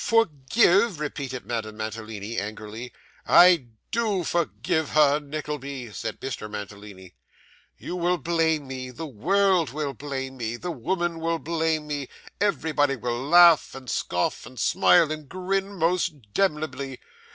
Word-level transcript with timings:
'Forgive!' 0.03 0.99
repeated 0.99 1.45
Madame 1.45 1.77
Mantalini, 1.77 2.35
angrily. 2.39 2.91
'I 3.27 3.67
do 3.91 4.23
forgive 4.23 4.89
her, 4.93 5.19
Nickleby,' 5.19 5.91
said 5.91 6.19
Mr. 6.19 6.49
Mantalini. 6.49 7.13
'You 7.77 7.95
will 7.95 8.17
blame 8.17 8.67
me, 8.67 8.89
the 8.89 9.05
world 9.05 9.69
will 9.69 9.93
blame 9.93 10.37
me, 10.37 10.57
the 10.57 10.71
women 10.71 11.19
will 11.19 11.37
blame 11.37 11.85
me; 11.85 12.07
everybody 12.39 12.95
will 12.95 13.21
laugh, 13.21 13.75
and 13.75 13.87
scoff, 13.91 14.43
and 14.47 14.59
smile, 14.59 15.11
and 15.11 15.29
grin 15.29 15.71
most 15.77 16.33
demnebly. 16.33 16.99